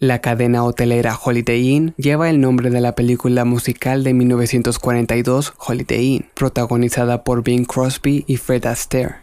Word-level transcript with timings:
La 0.00 0.20
cadena 0.20 0.62
hotelera 0.62 1.18
Holiday 1.20 1.70
Inn 1.70 1.94
lleva 1.96 2.30
el 2.30 2.40
nombre 2.40 2.70
de 2.70 2.80
la 2.80 2.94
película 2.94 3.44
musical 3.44 4.04
de 4.04 4.14
1942 4.14 5.54
Holiday 5.58 6.04
Inn, 6.04 6.26
protagonizada 6.34 7.24
por 7.24 7.42
Bing 7.42 7.64
Crosby 7.64 8.24
y 8.28 8.36
Fred 8.36 8.66
Astaire. 8.66 9.16